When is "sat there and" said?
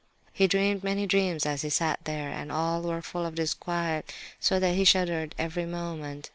1.69-2.51